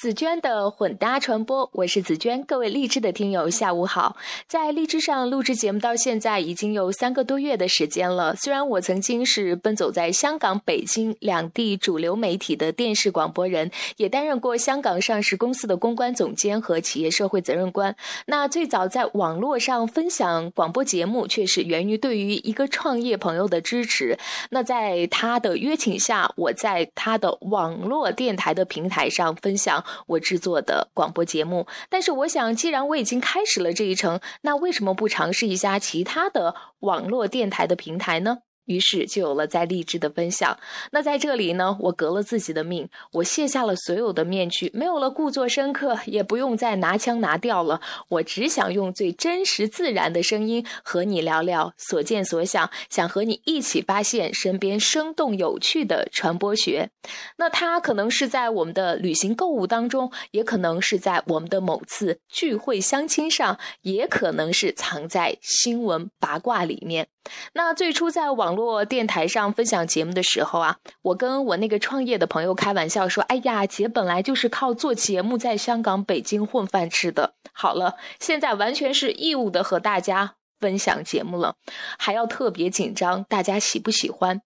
[0.00, 2.42] 紫娟的混搭传播，我是紫娟。
[2.44, 4.16] 各位励志的听友，下午好。
[4.46, 8.34] 在励志上录制节目到现在已经有三个多月的时间了。
[8.34, 17.94] 虽然我曾经是奔走在香港、北京两地主流媒体的电视广播人，也担任过香港上市公司的公关总监和企业社会责任官。
[18.24, 24.18] 那最早在网络上分享广播节目，却是源于对于一个创业朋友的支持。
[24.48, 29.84] 那在他的约请下，我在他的网络电台的平台上分享。
[30.06, 38.38] 我制作的广播节目，但是我想，既然我已经开始了这一程，那为什么不尝试一下其他的网络电台的平台呢？
[38.70, 40.56] 于是就有了在励志的分享。
[40.92, 47.80] 那在这里呢，我革了自己的命，我卸下了所有的面具，没有了故作深刻，也不用再拿腔拿调了。
[48.08, 56.90] 我只想用最真实自然的声音和你聊聊所见所想，想和你一起发现身边生动有趣的传播学。
[57.38, 67.08] 那它可能是在我们的旅行购物当中，也可能是在我们的某次聚会相亲上，也可能是藏在新闻八卦里面。
[67.52, 77.34] 那最初在网络电台上分享节目的时候啊，我跟我那个创业的朋友开玩笑说：“哎呀，姐本来就是靠做节目在香港、北京混饭吃的。
[77.52, 81.56] 好了，现在完全是义务的和大家分享节目了，
[81.98, 84.40] 还要特别紧张，大家喜不喜欢？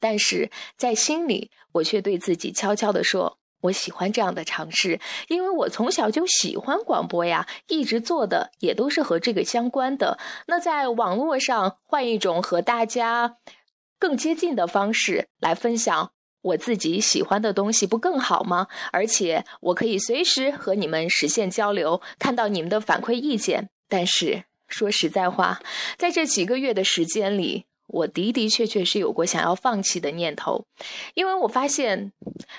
[0.00, 10.18] 但是在心里，我却对自己悄悄地说。”我喜欢这样的尝试，因为我从小就喜欢广播呀，一直做的也都是和这个相关的。
[10.46, 13.36] 那在网络上换一种和大家
[13.98, 18.66] 更接近的方式来分享我自己喜欢的东西，不更好吗？
[18.92, 23.70] 而且我可以随时和你们实现交流，看到你们的反馈意见。
[23.88, 25.60] 但是说实在话，
[25.96, 27.64] 在这几个月的时间里。
[27.94, 30.66] 我的的确确是有过想要放弃的念头，
[31.14, 32.12] 因为我发现，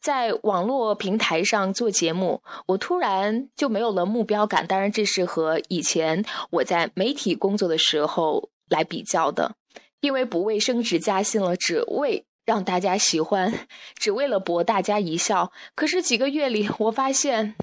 [0.00, 4.64] 在网络平台上做节目，我突然就没有了目标感。
[4.68, 9.56] 当然，这是和以前我在媒体工作的时候来比较的，
[10.00, 13.52] 因为不为升职加薪了，只为让大家喜欢，
[13.96, 15.50] 只为了博大家一笑。
[15.74, 17.56] 可是几个月里，我发现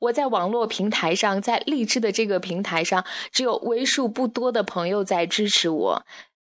[0.00, 6.04] 我在网络平台上，在励志的这个平台上，只有为数不多的朋友在支持我。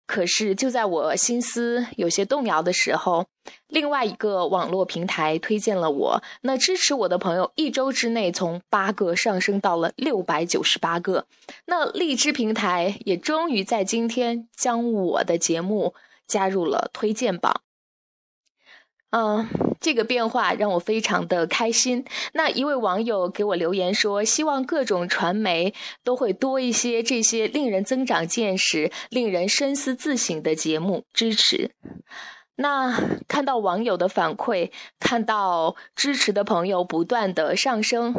[0.06, 3.26] 可是，就在我心思有些动摇的时候，
[3.66, 6.22] 另外一个网络平台推荐了我。
[6.42, 11.26] 那支持我的朋友一周之内从八个上升到了六百九十八个。
[11.66, 15.94] 那荔枝平台也终于在今天将我的节目
[16.26, 17.62] 加入了推荐榜。
[19.18, 19.48] 嗯，
[19.80, 22.04] 这个变化让我非常的开心。
[22.34, 25.72] 那一位网友给我留言说，希望各种传媒
[26.04, 31.70] 都会多一些这些令人增长见识、令人深思自省的节目支持。
[32.56, 32.94] 那
[33.26, 38.14] 看到网友的反馈，看到支持的朋友不断的上升，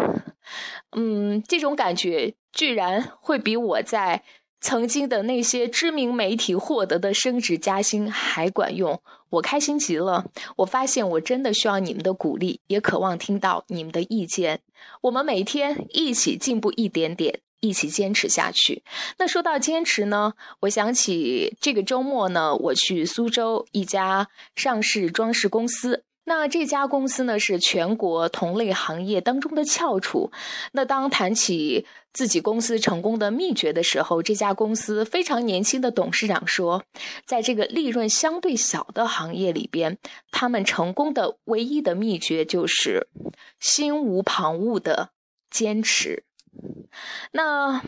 [0.97, 4.23] 嗯，这种感觉居然会比我在。
[4.59, 10.25] 曾经的那些知名媒体获得的升职加薪还管用，我开心极了。
[10.57, 14.61] 我发现我真的需要你们的鼓励，也渴望听到你们的意见。
[15.01, 18.83] 我们每天一起进步一点点，一起坚持下去。
[19.19, 26.03] 那说到坚持呢，我想起这个周末呢，我去苏州一家上市装饰公司。
[26.29, 30.29] 那这家公司呢，是全国同类行业当中的翘楚。
[30.73, 36.83] 那当谈起自己公司成功的秘诀的时候，这家公司非常年轻的董事长说，
[37.25, 39.97] 在这个利润相对小的行业里边，
[40.29, 43.07] 他们成功的唯一的秘诀就是
[43.61, 45.11] 心无旁骛的
[45.49, 46.25] 坚持。
[47.31, 47.81] 那。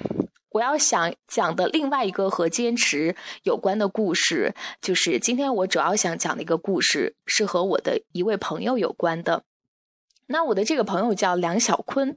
[0.60, 9.44] 我要想讲的另外一个和坚持有关的故事，就是今天我主要想讲的一个故事，是和我的一位朋友有关的。
[10.32, 12.16] 那我的这个朋友叫梁小坤，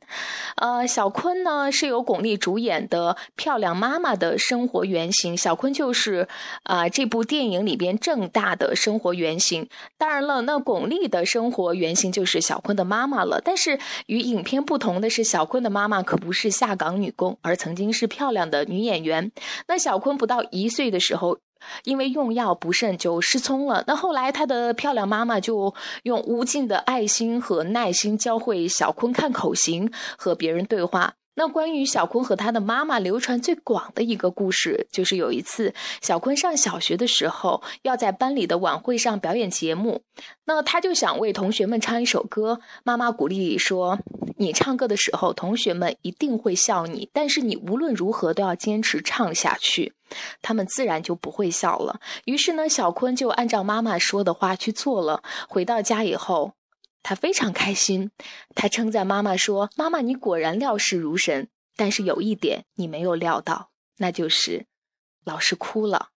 [0.57, 6.29] 呃，小坤呢是由巩俐主演的《漂亮妈妈》的生活原型，小坤就是
[6.63, 9.67] 啊这部电影里边正大的生活原型。
[9.97, 13.41] 当然了，那巩俐的生活原型就是小坤的妈妈了。
[13.43, 19.33] 但是与影片不同的是，小坤的妈妈可不是下岗女工，而曾经是漂亮的女演员。
[19.69, 21.39] 那小坤不到一岁的时候。
[21.85, 23.85] 因为用药不慎就失聪了。
[23.87, 25.75] 那后来，他的漂亮妈妈就
[26.05, 31.15] 用无尽的爱心和耐心教会小坤看口型和别人对话。
[31.35, 35.73] 那关于小坤和他的妈妈流传最广的一个故事，就是有一次
[36.03, 40.03] 小坤上小学的时候，要在班里的晚会上表演节目，
[40.45, 42.61] 那他就想为同学们唱一首歌。
[42.85, 43.99] 妈妈鼓励说
[44.37, 49.95] ：“你唱歌的时候，同学们一定会笑你，但是你无论如何都要坚持唱下去，
[50.41, 55.23] 他们自然就不会笑了。”于是呢，小坤就按照妈妈说的话去做了。
[55.49, 56.53] 回到家以后。
[57.05, 58.13] 他非常开心，
[58.55, 61.49] 他称赞妈妈说：“妈妈，你果然料事如神。
[61.75, 64.67] 但是有一点你没有料到，那就是
[65.25, 66.11] 老师哭了。”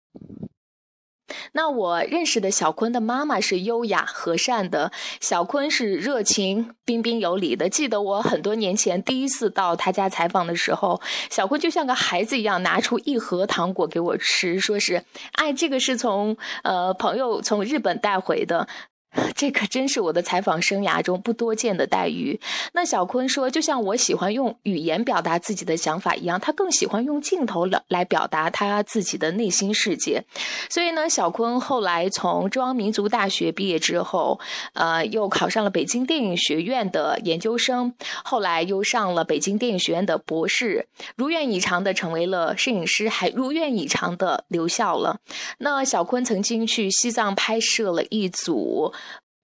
[1.54, 7.70] 那我认识的小坤的妈妈是优雅和善的，小坤是热情彬彬有礼的。
[7.70, 15.04] 记得我很多年前第一次到他家采访的时候，小坤就像个孩子一样，拿出一盒糖果给我吃，说是
[15.34, 18.68] ：“哎，这个是从呃朋友从日本带回的。”
[19.36, 22.40] 这可真是我的采访生涯中不多见的待遇。
[22.74, 30.24] 那小坤说，就像我喜欢用语言表达自己的想法一样，他更喜欢用镜头来来表达他自己的内心世界。
[30.70, 34.40] 所以呢，小坤后来从中央民族大学毕业之后，
[34.74, 37.94] 呃，又考上了北京电影学院的研究生，
[38.24, 45.20] 后来又上了北京电影学院的博士，如愿以偿的成为了摄影师，还如愿以偿的留校了。
[45.60, 48.94] 那小坤曾经去西藏拍摄了一组。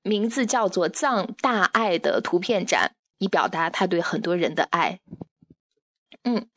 [0.01, 4.99] 名字叫做“藏大爱”的图片展，以表达他对很多人的爱。
[6.23, 6.47] 嗯，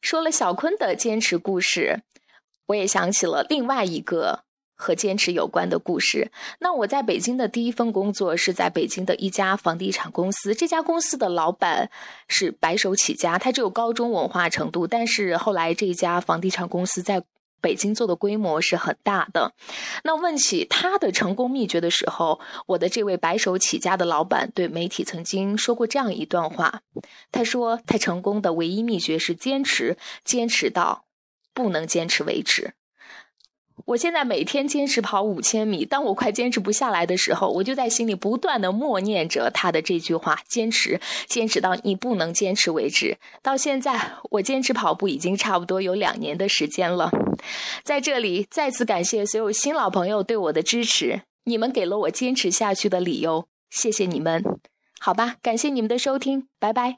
[0.00, 2.02] 说了小坤的坚持故事，
[2.66, 4.44] 我也想起了另外一个
[4.74, 6.32] 和坚持有关的故事。
[6.60, 11.90] 那我在北京的第一份工作是在北京的一家房地产公司，这家公司的老板
[12.28, 17.22] 是白手起家，他只有高中文化程度，但是后来这家房地产公司在。
[17.64, 19.54] 北京做的规模是很大的，
[20.02, 26.82] 那问起他的成功秘诀的时候，我的这位白手起家的老板对媒体曾经说过这样一段话，
[27.32, 29.96] 他说他成功的唯一秘诀是坚持，
[30.26, 31.06] 坚持到
[31.54, 32.74] 不能坚持为止。
[33.86, 43.18] 我现在每天坚持跑五千米，当我快坚持不下来的时候，我就在心里不断的默念着他的这句话：坚持，坚持到你不能坚持为止。
[43.42, 47.10] 到现在，我坚持跑步已经差不多有两年的时间了。
[47.82, 54.42] 在这里，再次感谢所有新老朋友对我的支持，你们给了我坚持下去的理由，谢谢你们。
[55.00, 56.96] 好吧，感谢你们的收听，拜拜。